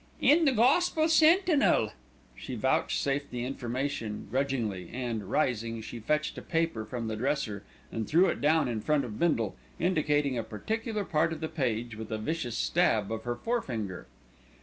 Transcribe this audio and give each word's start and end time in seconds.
"In 0.19 0.45
The 0.45 0.51
Gospel 0.51 1.07
Sentinel." 1.07 1.91
She 2.35 2.55
vouchsafed 2.55 3.29
the 3.29 3.45
information 3.45 4.27
grudgingly 4.31 4.89
and, 4.91 5.29
rising, 5.29 5.79
she 5.83 5.99
fetched 5.99 6.35
a 6.39 6.41
paper 6.41 6.85
from 6.85 7.07
the 7.07 7.15
dresser 7.15 7.63
and 7.91 8.07
threw 8.07 8.25
it 8.25 8.41
down 8.41 8.67
in 8.67 8.81
front 8.81 9.05
of 9.05 9.19
Bindle, 9.19 9.55
indicating 9.77 10.39
a 10.39 10.43
particular 10.43 11.05
part 11.05 11.31
of 11.31 11.39
the 11.39 11.47
page 11.47 11.95
with 11.95 12.11
a 12.11 12.17
vicious 12.17 12.57
stab 12.57 13.11
of 13.11 13.25
her 13.25 13.35
fore 13.35 13.61
finger. 13.61 14.07